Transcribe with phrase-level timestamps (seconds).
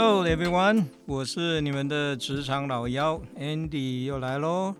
[0.00, 4.72] Hello everyone，我是你们的职场老妖 Andy 又来喽。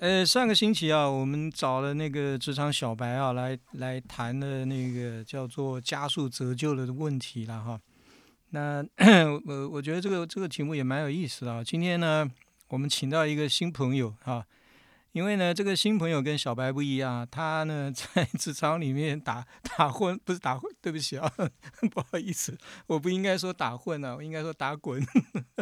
[0.00, 7.80] 呃，上个星期啊，我们找了那个职场小白啊，来来谈的那个叫做加速折旧的问题了哈。
[8.50, 8.84] 那
[9.46, 11.64] 我我觉得这个这个题目也蛮有意思的啊。
[11.64, 12.30] 今天呢，
[12.68, 14.44] 我们请到一个新朋友哈，
[15.12, 19.44] 因为呢，这个新朋友跟小白不一样，他呢 在职场里面打
[19.76, 21.30] 打混，不是打混，对不起啊，
[21.90, 25.04] 不好意思，我不应该说打混呢，我应该说打滚，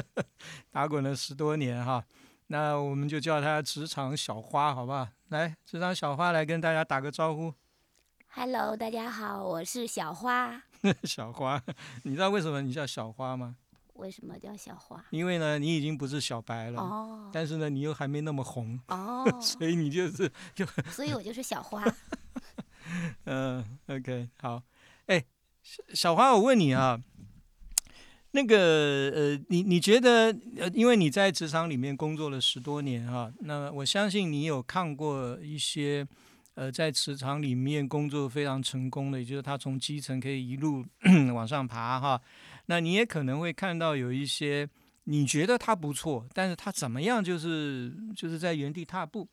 [0.71, 2.05] 打滚了十多年哈。
[2.49, 5.09] 那我们就叫他职场小花，好不好？
[5.29, 7.53] 来，职场小花来跟大家打个招呼。
[8.29, 10.63] Hello，大家好，我是小花。
[11.05, 11.63] 小花，
[12.05, 13.57] 你知道为什么你叫小花吗？
[13.99, 15.05] 为什么叫小花？
[15.11, 16.81] 因为呢，你已经不是小白了。
[16.81, 17.31] 哦。
[17.33, 18.79] 但是呢，你又还没那么红。
[18.89, 19.25] 哦。
[19.43, 20.65] 所以你就是就。
[20.91, 21.85] 所以我就是小花。
[23.27, 24.63] 嗯，OK，好。
[25.07, 25.25] 哎，
[25.93, 27.03] 小花，我问你啊。
[28.33, 30.27] 那个呃，你你觉得
[30.59, 36.07] 呃，因为你在职场里面工作了十多年哈，那我相信你有看过一些
[36.55, 40.85] 呃，在职场里面工作非常成功的，也就是他从基层可以一路
[41.35, 42.21] 往上爬哈。
[42.69, 44.67] 那你也可能会看到有一些
[45.05, 49.29] 你觉得他不错，但是他怎么样就是就是在原地踏步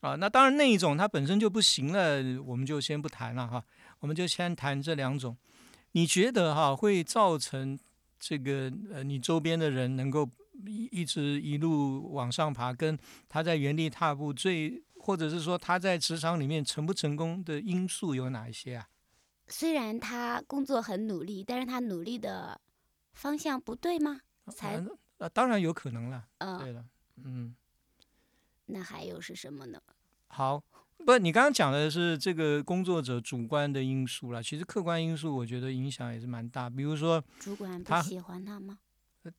[0.00, 0.14] 啊。
[0.14, 3.64] 那当然那一种他本身就不行了，我们就先不谈了哈，
[3.98, 5.36] 我们就先谈这两种。
[5.92, 7.78] 你觉得哈会造成？
[8.22, 10.28] 这个呃，你周边的人能够
[10.66, 12.94] 一一直一路往上爬，跟
[13.30, 18.86] 他在原地踏步最，或者是说他在职场里面成不成功的因素有哪一些啊？
[19.48, 22.60] 虽然他工作很努力，但是他努力的
[23.20, 24.22] 方向不对吗？
[24.50, 24.82] 才
[25.18, 26.24] 呃，当然有可能了。
[26.38, 26.82] 嗯，对了，
[27.22, 27.54] 嗯，
[28.64, 29.78] 那还有是什么呢？
[30.28, 30.62] 好。
[31.04, 34.42] 不，你刚刚讲的是这个工作者主观的因素了。
[34.42, 36.68] 其实客观因素，我觉得影响也是蛮大。
[36.68, 38.78] 比如说，主管不喜欢他吗？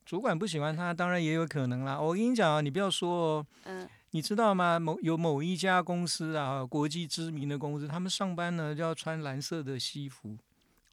[0.04, 2.00] 主管不喜欢他，当然也有可能啦。
[2.00, 4.78] 我跟你讲啊，你不要说哦，嗯，你知道吗？
[4.78, 10.36] 某有某一家公司啊，国际知名的公司，他们上班呢就要穿蓝色的西服，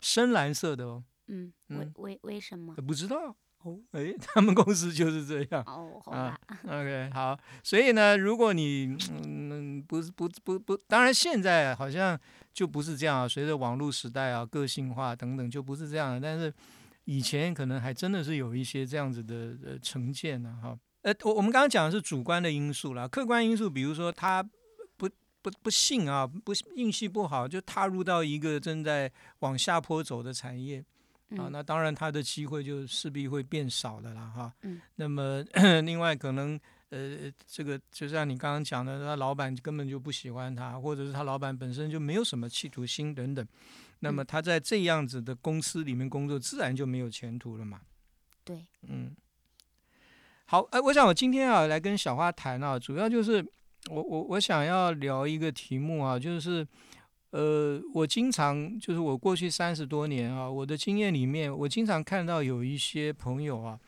[0.01, 1.03] 深蓝色的哦。
[1.29, 2.75] 嗯，为为为什么？
[2.75, 3.35] 不知道。
[3.63, 5.61] 哦，哎， 他们公司就是这样。
[5.67, 6.39] 哦，好吧。
[6.65, 7.37] OK，好。
[7.61, 12.17] 所以呢，如果你嗯不是不不不，当然现在好像
[12.53, 13.27] 就不是这样啊。
[13.27, 16.21] 随着网络时代啊，个性化等等，就不是这样了。
[16.21, 16.53] 但是
[17.03, 20.79] 以前可能还真的是有一些这样子的呃成见呢，哈。
[21.01, 24.41] 呃，我我们刚刚讲的是主观的因素啦，客观因素，比如说他
[24.95, 25.09] 不
[25.41, 30.83] 不不幸啊，不运气不好，就踏入到一个正在往下坡走的产业。
[31.37, 34.53] 啊，那当然他的机会就势必会变少的啦，哈。
[34.63, 34.81] 嗯。
[34.95, 35.43] 那么
[35.85, 36.59] 另外可能
[36.89, 43.47] 呃，这个就像你刚刚讲的，他老板根本就不喜欢他，或者是他老板本身就没有什么企图心等等。
[43.99, 47.81] 那么他在这样子的公司里面工作，自然就没有前途了嘛。
[48.43, 48.65] 对。
[48.87, 49.15] 嗯。
[50.45, 53.45] 好，哎，我想我今天啊来跟小花谈啊，主要就是
[53.89, 56.67] 我我我想要聊一个题目啊，就是。
[57.31, 63.79] 呃，我经常就是我过去三十多年啊，我的经验里面，我经常看到有一些朋友啊，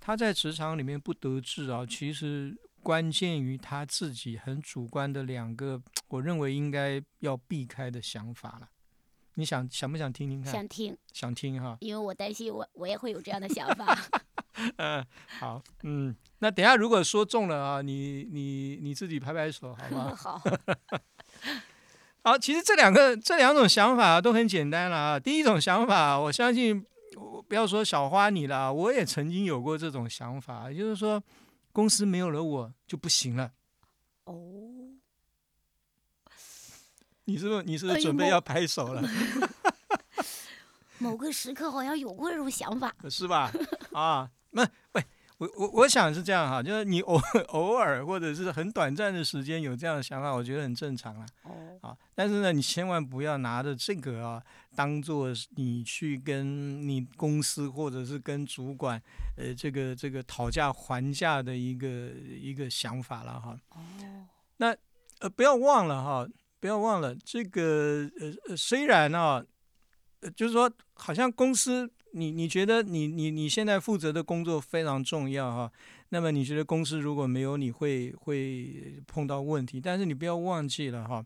[0.00, 8.68] 他在职场里面不得志啊，其实关键于他自己很主观的两个，我认为应该要避开的想法了。
[9.34, 10.52] 你想想不想听听看？
[10.52, 11.76] 想听，想听哈。
[11.80, 13.96] 因为我担心我我也会有这样的想法。
[14.78, 15.04] 嗯，
[15.38, 20.14] 好，嗯，那等下如果说中了啊，你你你自己拍拍手好吗？
[20.16, 20.42] 好。
[22.28, 25.18] 好，其实这两个这两种想法都很简单了啊。
[25.18, 26.84] 第一种想法，我相信，
[27.48, 31.22] 不要说小花你了，我也曾经有过这种想法，就是说，
[31.72, 33.50] 公司没有了我就不行了。
[34.24, 34.34] 哦，
[37.24, 39.02] 你是不是你是不是准备要拍手了？
[41.00, 43.50] 某个时刻好像有过这种想法，是吧？
[43.92, 45.02] 啊，那喂。
[45.38, 47.16] 我我我想是这样哈，就是你偶
[47.50, 51.26] 偶尔或者是很短暂的时间有这样的想法，我觉得很正常啊。
[51.44, 51.78] 哦。
[51.80, 54.42] 啊，但是呢，你千万不要拿着这个啊，
[54.74, 59.00] 当做你去跟你公司或者是跟主管，
[59.36, 62.10] 呃，这个这个讨价还价的一个
[62.40, 63.56] 一个想法了哈。
[63.70, 63.80] 哦。
[64.56, 64.76] 那
[65.20, 68.10] 呃，不要忘了哈，不要忘了这个
[68.48, 69.40] 呃，虽然啊，
[70.20, 71.88] 呃，就是说好像公司。
[72.12, 75.72] 你你觉得你你你现在负责的工作非常重要哈，
[76.08, 79.80] 那么你觉得公司如果没有你会会碰到问题？
[79.80, 81.24] 但是你不要忘记了哈，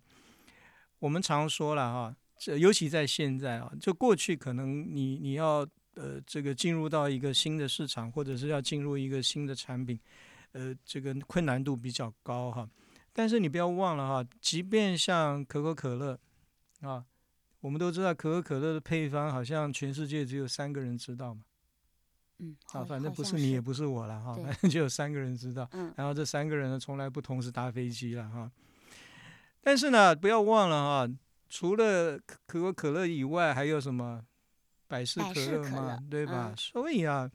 [0.98, 9.98] 我们常说了哈，这尤其在现在啊，就过去可能你你要呃这个进入到一个新的市场，或者是要进入一个新的产品，
[10.52, 12.68] 呃这个困难度比较高哈。
[13.12, 16.18] 但是你不要忘了哈，即便像可口可乐
[16.80, 17.04] 啊，
[17.62, 21.42] 我们都知道可口可乐的配方好像全世界只有三个人知道嘛。
[22.40, 25.68] 嗯，啊，好反正不是你，也不是我了哈，反正就有三个人知道。
[25.72, 28.50] 嗯然后这三个人呢，从来不同时搭飞机了哈。
[29.60, 31.14] 但是呢，不要忘了哈，
[31.48, 34.24] 除了可可口可乐以外，还有什么
[34.88, 36.48] 百事可百事可乐嘛乐，对吧？
[36.50, 37.30] 嗯所以啊，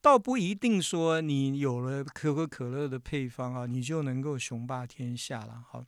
[0.00, 5.84] 倒不一定说你有了可口可乐的配方啊，你就能够雄霸天下了哈。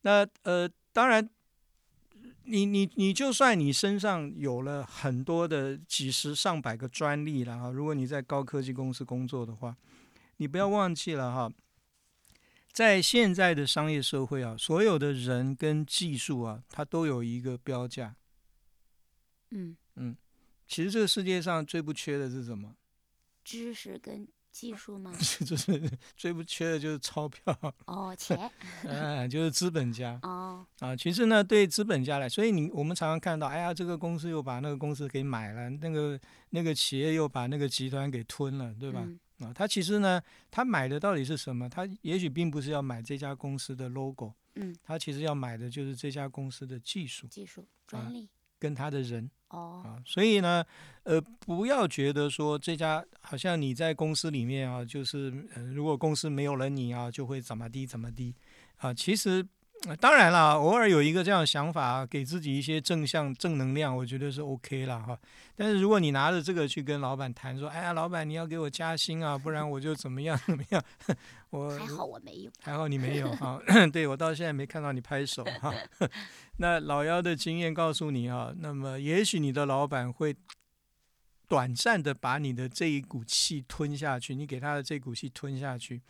[0.00, 1.28] 那呃，当然。
[2.50, 9.76] 你你你就算你身上有了很多的几十上百个专利了哈，如果你在高科技公司工作的话，
[10.38, 11.52] 你不要忘记了哈，
[12.72, 18.16] 在现在的商业社会啊，所有的人跟技术啊，它都有一个标价。
[19.50, 20.16] 嗯嗯，
[20.66, 22.74] 其实这个世界上最不缺的是什么？
[23.44, 25.12] 知识跟技术吗？
[25.46, 27.56] 就是最不缺的就是钞票，
[27.86, 28.50] 哦，钱
[28.84, 30.94] 嗯， 就是资本家哦，啊。
[30.96, 36.20] 其实呢，对资本家来，所以你我们常常看到，哎呀，这个公司又把那个公司给买了，那个
[36.50, 39.02] 那个企业又把那个集团给吞了，对吧？
[39.04, 40.20] 嗯啊，他其实呢，
[40.50, 41.66] 他买的到底是什么？
[41.68, 50.02] 他也许并不是要买这家公司的 logo，嗯，他其实要买的就是这家公司的技术技术专利跟他的人哦，啊。
[50.04, 50.64] 所以呢，
[51.04, 55.30] 呃，不要觉得说这家好像你在公司里面啊，就是，
[55.72, 58.34] 如果公司没有了你啊，就会怎么地怎么地
[58.78, 58.92] 啊。
[58.92, 59.46] 其实。
[59.88, 65.18] 呃当然啦，偶尔有一个这样的想法，给自己一些正向正能量，我觉得是 OK 了哈。
[65.56, 70.84] 但是如果你拿着这个去跟老板谈说，哎呀，老板你要给我加薪啊，不然我就怎么样怎么样。
[71.48, 73.60] 我还好我没有，还好你没有哈，
[73.90, 75.72] 对我到现在没看到你拍手哈。
[76.58, 80.36] 那老幺的经验告诉你哈，那么也许你的老板会
[81.48, 86.00] 短暂的把你的这一股气吞下去，你给他的这股气吞下去，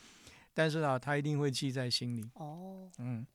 [0.52, 2.28] 但是啊，他一定会记在心里。
[2.34, 3.26] 哦嗯，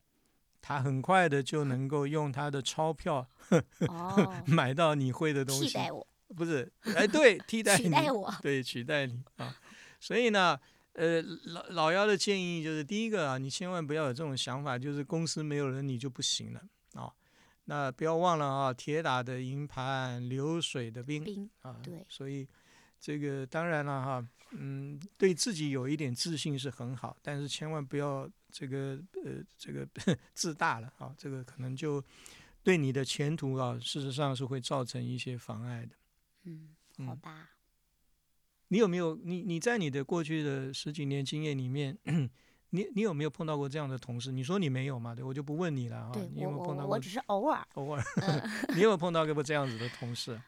[0.68, 3.28] 他很快的就能够用他的钞票
[3.88, 6.68] 哦， 买到你会的东西，替代我，不是？
[6.96, 9.56] 哎，对，替代取你，代我， 对，取代你啊。
[10.00, 10.60] 所以呢，
[10.94, 16.62] 呃，老老幺的建议就是，第一个啊，你千万不要有这种想法，就是公司没有人你就不行了
[16.96, 17.14] 啊。
[17.66, 21.78] 那不要忘了啊，铁打的营盘流水的兵冰啊。
[21.84, 22.48] 对所以
[23.00, 29.88] 这个当然了哈，嗯，对自己有一点自信是很好，但是千万不要这个呃这个
[30.34, 32.04] 自大了啊，这个可能就
[32.64, 35.96] 对你的前途啊，事实上是会造成一些妨碍的。
[36.44, 37.50] 嗯，嗯好吧，
[38.70, 41.98] 你有没有你你在你的过去的十几年经验里面，
[42.72, 44.32] 你你有没有碰到过这样的同事？
[44.32, 45.14] 你说你没有嘛？
[45.14, 46.12] 对，我就不问你了啊。
[46.34, 48.04] 你有我没有碰到过我我只是偶尔，偶尔？
[48.22, 48.42] 嗯，
[48.76, 50.40] 你有没有碰到过这样子的同事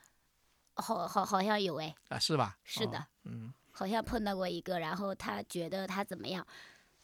[0.77, 2.17] 好好好像有哎，啊？
[2.19, 2.57] 是吧？
[2.57, 6.45] 哦是的，嗯，好像碰到过一个，然后他觉得他怎么样，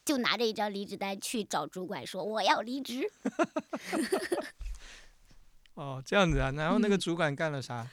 [0.04, 3.02] 就拿着一张离职单去找主管说我要离职，
[5.74, 6.50] 哦，这样子啊。
[6.52, 7.86] 然后那个嗯主管干了啥？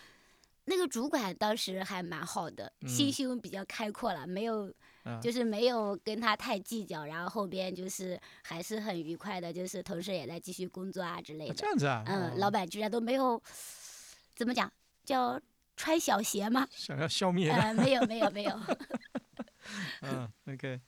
[0.66, 4.72] 那个主管当时还蛮好的，心嗯胸比较开阔了，没有
[5.04, 11.52] 啊，就是没有跟他太计较，然后后边就是还是很愉快的，就是同事也在继续工作啊之类的。
[11.52, 12.04] 啊这样子啊。
[12.06, 13.42] 嗯，哦老板居然都没有
[14.36, 14.72] 怎么讲
[15.04, 15.42] 叫
[15.82, 16.68] 穿小鞋吗？
[16.72, 17.58] 想要消灭他。
[17.58, 18.60] 呃，没有没有没有，
[20.04, 20.80] 嗯，OK。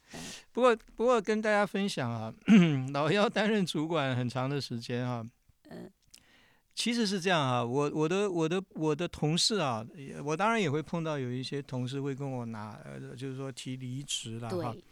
[0.52, 2.34] 不过不过跟大家分享啊，
[2.94, 5.26] 老幺担任主管很长的时间啊。
[5.70, 5.92] 嗯
[6.76, 9.86] 其实是这样啊，我我的我的我的同事啊，
[10.24, 14.74] 我当然也会碰到有一些同事会跟我拿，呃，就是说提离职了哈。
[14.74, 14.84] 对，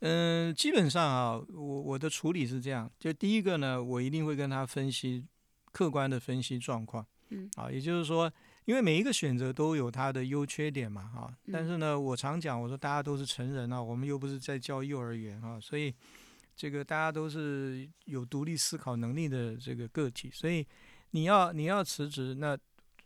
[0.00, 5.24] 嗯，基本上啊，我我的处理是这样，就第一个呢，我一定会跟他分析
[5.72, 8.30] 客观的分析状况，嗯，啊，也就是说，
[8.70, 11.66] 因为每一个选择都有它的优缺点嘛，哈、但嗯。
[11.66, 15.92] 是呢，我常讲，我说大家都是成人啊，我们又不是在教幼儿园啊，所以
[16.54, 20.64] 这个大家都是有独立思考能力的这个个体，所以
[21.10, 22.56] 你要你要辞职，那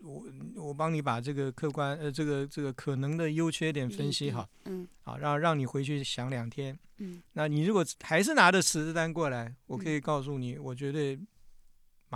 [0.01, 4.87] 我我帮你把这个客观呃这个这个可能的优缺点分析好，，嗯。
[5.01, 6.79] 好，让让你回去想两天。
[6.99, 7.23] 嗯。
[7.33, 9.95] 那你如果还是拿着辞职单过来，我可嗯。
[9.95, 11.19] 以告诉你，我绝对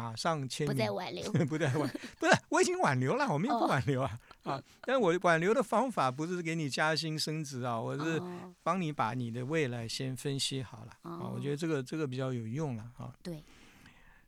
[0.01, 1.89] 马上签不名，再挽留， 不再挽，
[2.21, 3.67] 不是，我已经挽留了，我们也不哦。
[3.67, 4.63] 挽留啊、啊！
[4.83, 8.55] 但我挽留的方法不是给你加薪升职啊，我是哦。
[8.63, 13.13] 帮你把你的未来先分析好了啊，我觉得这个这个比较有用了啊。
[13.23, 13.43] 对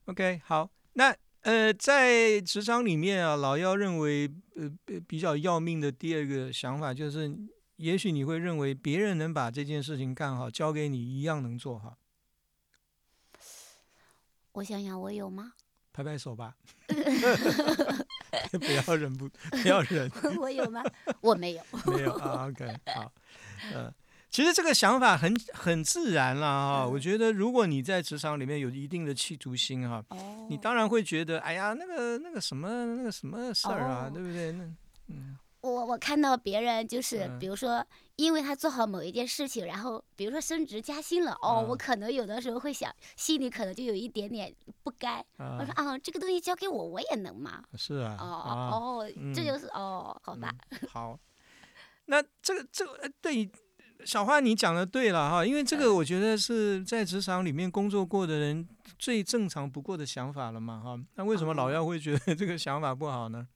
[0.07, 7.33] ，OK，好，那呃，在职场里面啊，老幺认为呃比比较要命的第二个想法就是，
[7.77, 11.97] 也许你会认为别人能把这件事情干好，交给你一样能做好，
[14.61, 15.53] 我想想，我有吗？
[15.91, 16.55] 拍拍手吧，
[18.53, 20.11] 不要忍不不要忍。
[20.39, 20.83] 我有吗？
[21.23, 21.63] 我没有。
[21.91, 23.11] 没有啊，OK，好，
[23.73, 23.91] 呃，
[24.29, 34.53] 其实这个想法很很自然啦我觉得如果你在职场里面有一定的企图心哈，哦，你当然会觉得，哎呀，那个那个什么那个什么事儿啊，哦对不对？
[34.53, 34.65] 那
[35.09, 37.85] 嗯我我看到别人就是嗯，比如说，
[38.17, 45.25] 因为他做好某一件事情，然后比如说升职加薪了，哦，我啊可能有的时候会想，心里可能就有一点点不甘。
[45.39, 47.63] 我啊说啊，这个东西交给我，我也能吗？
[47.77, 51.19] 是啊哦啊哦，这嗯就是哦，好吧，嗯好，
[52.07, 53.51] 那这个这个呃对。
[54.03, 58.67] 小花，你讲的对了哈，因为这个我觉得是在职场里面工作过的人
[58.99, 60.99] 最正常不过的想法了嘛哈。
[61.17, 63.47] 那为什么老哦幺会觉得 这个想法不好呢？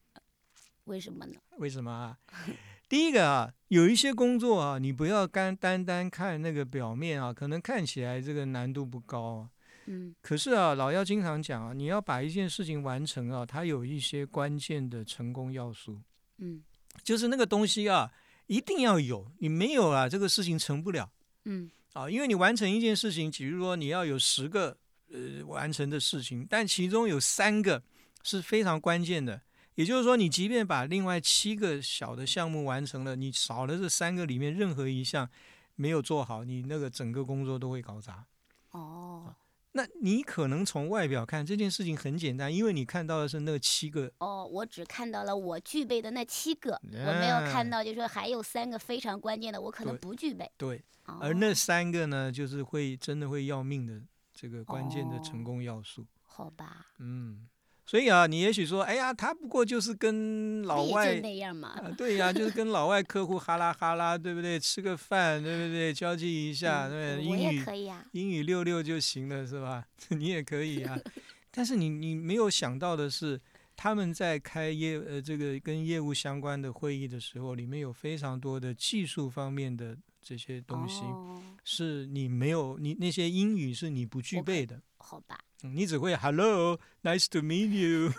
[0.85, 1.35] 为什么呢？
[1.59, 2.19] 为什么啊？
[2.89, 9.51] 第一个啊，有一些工作啊，你不要干单单看那个表面啊，可能看起来这个难度不高啊。
[9.87, 16.01] 嗯可是啊，老妖经常讲啊，你要把一件事情完成啊，它有一些关键的成功要素，
[16.39, 16.63] 嗯
[17.03, 18.11] 就是那个东西啊，
[18.47, 21.11] 一定要有，你没有啊，这个事情成不了
[21.45, 22.09] 嗯啊。
[22.09, 24.77] 因为你完成一件事情，比如说你要有十个
[25.11, 27.83] 呃完成的事情，但其中有三个
[28.23, 29.41] 是非常关键的。
[29.75, 35.29] 也就是说，你即便把另外七个小的项目完成了，你少了这三个里面任何一项
[35.77, 38.27] 没有做好，你那个整个工作都会搞砸。
[38.71, 39.35] 哦
[39.77, 50.49] 那你可能从外表看这件事情很简单，因为你看到的是那七个，哦，我只看到了我具备的那七个，我没有看哎到，就是说还有三个非常关键的，我可能不具备。
[50.57, 54.01] 对，哦而那三个呢，就是会真的会要命的
[54.33, 56.07] 这个关键的成哦功要素。
[56.23, 57.49] 好吧，嗯，
[57.87, 61.69] 所以啊，你也许说，哎呀，他不过就是跟老外那样嘛。
[61.71, 64.59] 啊，对呀、就是跟老外客户哈拉哈拉，对不对？
[64.59, 65.93] 吃个饭，对不对？
[65.93, 68.05] 交际一下，嗯对不对，英语可以啊。
[68.13, 69.85] 英语六六就行了，是吧？
[70.09, 70.99] 你也可以啊。
[71.53, 73.39] 但是你你没有想到的是，
[73.77, 84.81] 他们在开业呃这个跟业务相关的会议的时候，里面有非常多的技术方面的这些东西，哦，是你没有你那些英语是你不具备的。
[84.97, 88.13] 好吧，嗯你只会 Hello, nice to meet you，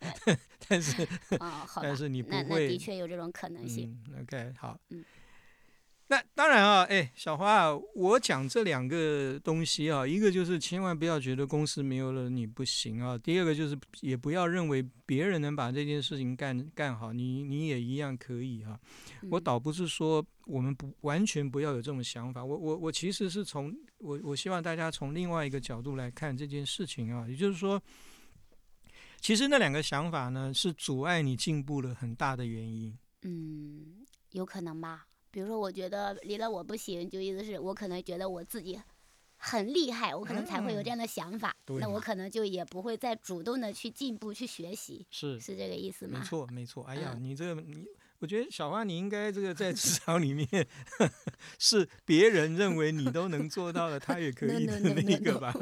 [0.66, 1.02] 但是
[1.38, 3.94] 哦，但，是你不那那会的确有这种可能性。
[4.12, 4.78] 嗯，OK，好。
[4.88, 5.04] 嗯
[6.08, 18.78] 那当然啊，哎，小花啊，我讲这两个东西啊，一个就是千万不要觉得公司没有了你不行啊，第二个就是也不要认为别人能把这件事情干干好，你你也一样可以啊。
[19.30, 27.82] 我嗯倒不是说我们不完全不要有这种想法，我我我其实是从我我希望大家从另外一个角度来看这件事情啊，也就是说，
[29.20, 32.96] 其实那两个想法呢是阻碍你进步的很大的原因。
[33.22, 35.06] 嗯，有可能吧。
[35.36, 38.80] 比如说，我觉得离了我不行，就意思是我可能觉得我自己
[39.36, 41.54] 很厉害，我可能才会有这样的想法。
[41.78, 46.20] 那我可能就也不会再主动的去进步、去学习，是是这个意思吗？
[46.20, 46.84] 没 错，没错。
[46.84, 47.84] 哎呀，嗯你这个你，
[48.20, 50.48] 我觉得小花你应该这个在职 场里面
[51.60, 55.52] 是别人认为你都能做到的，他也可以的那个吧。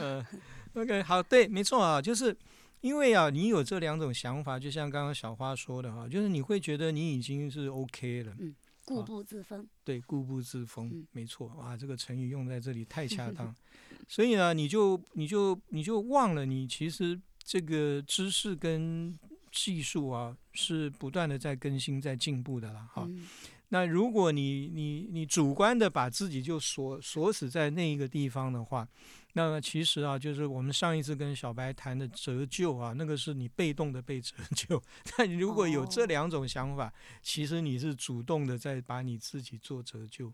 [0.00, 0.26] 呃
[0.72, 2.34] ，OK，好，对，没错啊，就是
[2.80, 8.36] 因为啊，你有这两种想法，就像刚刚小花说的哈、就是你会觉得你已经是 OK 了，
[8.84, 9.66] 固步自封。
[9.82, 13.54] 对，固步自封，嗯没错，哇，这个成语用在这里太恰当。
[14.08, 19.18] 所以呢，你就你就你就忘了，你其实这个知识跟
[19.50, 22.88] 技术啊是不断的在更新、在进步的啦。
[22.92, 23.26] 哈、嗯
[23.70, 28.88] 那如果你你你主观的把自己就锁锁死在那一个地方的话，
[29.36, 34.82] 那么其实啊，就是我们上一次跟小白谈的折旧啊，那个是你被动的被折旧。
[35.14, 36.90] 但如果有这哦两种想法，
[37.20, 40.32] 其实你是主动的在把你自己做折旧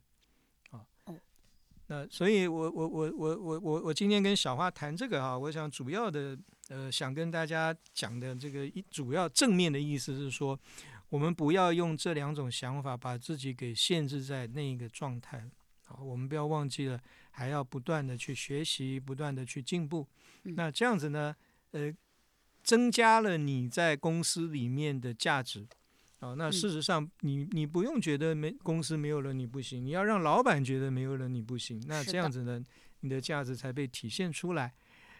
[0.70, 0.86] 啊。
[1.06, 1.18] 哦
[1.88, 10.56] 那所以我，我我我我我我今天跟小花谈这个啊、我想主要的呃，想跟大家讲的这个一主要正面的意思是说，
[11.08, 15.50] 我们不要用这两种想法把自己给限制在那一个状态
[15.88, 17.00] 啊，我们不要忘记了，
[17.32, 20.06] 还要不断的去学习，不断的去进步。
[20.44, 21.34] 嗯那这样子呢，
[21.72, 21.92] 呃，
[22.62, 25.66] 增加了你在公司里面的价值。
[26.20, 32.62] 啊，那嗯事实上你，你不用觉得没公司没有了你不行，你要让老板觉得没有了你不行，那这样子呢，
[33.00, 34.72] 你的价值才被体现出来。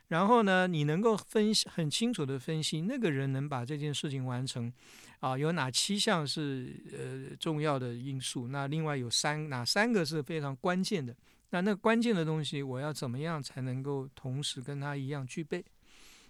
[0.09, 4.73] 然后呢，你能够分析很清楚的分析那个人能把这件事情完成，
[5.21, 11.17] 啊，有哪七项是呃重要的因素，那另外有三哪三个是非常关键的，
[11.53, 15.65] 那那关键的东西我要怎么样才能够同时跟他一样具备？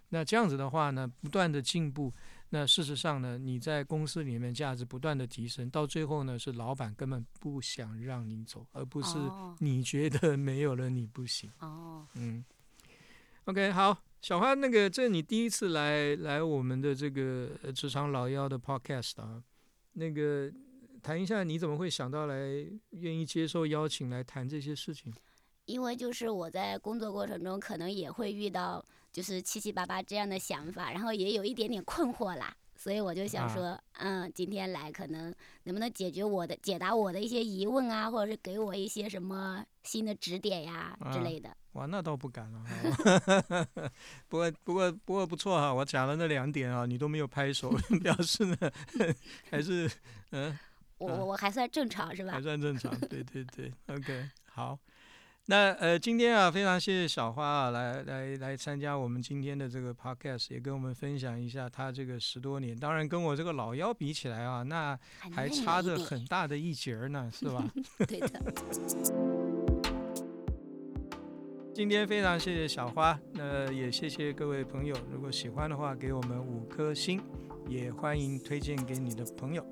[0.09, 2.13] 那这样子的话呢，不断的进步，
[2.51, 11.51] 那事实上呢，你在公司里面价值不断的提升，到最后呢，是老板根本不想让你走，而不是哦你觉得没有了你不行。
[11.61, 12.45] 哦，嗯
[13.47, 19.43] ，OK，好，小花，那个这你第一次来来我们的这个呃职场老妖的 Podcast 啊，
[19.95, 20.53] 那个
[21.03, 22.35] 谈一下你怎么会想到来
[22.91, 25.13] 愿意接受邀请来谈这些事情？
[25.65, 35.33] 因为就是我在工作过程中可能也会遇到就是七七八八这样的想法，然后也有一点点困惑啦，所以我就想说，嗯，今天来可能
[35.65, 41.57] 能不能解决我的解答我的一些疑问啊，或者是给我一些什么新的指点呀之类的。
[41.75, 42.65] 哇，那倒不敢了。
[44.29, 47.71] 不过不过不过不错哈，我讲了那两点啊，你都没有拍手，
[48.03, 48.57] 表示呢
[49.49, 49.91] 还是
[50.33, 50.59] 嗯，
[51.03, 52.33] 我我我还算正常是吧？
[52.33, 54.79] 还算正常，对对对， OK，好。
[55.47, 62.79] 那呃，今天啊，非常谢谢小花啊，来来来参加我们今天的这个 podcast，也跟我们分享一下她这个十多年。
[62.79, 64.97] 当然，跟我这个老妖比起来啊，那
[65.35, 67.69] 还差着很大的一截儿呢，是吧？
[68.07, 68.31] 对的。
[71.75, 74.95] 今天非常谢谢小花，那也谢谢各位朋友。
[75.11, 77.21] 如果喜欢的话，给我们五颗星，
[77.67, 79.67] 也欢迎推荐给你的朋友。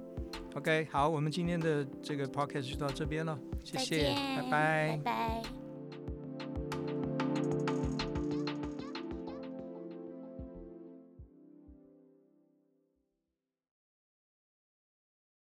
[0.55, 5.60] OK，好，我们今天的这个 podcast 就到这边了，谢谢，拜拜，拜拜。